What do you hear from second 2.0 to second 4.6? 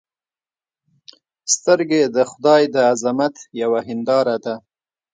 د خدای د عظمت یوه هنداره ده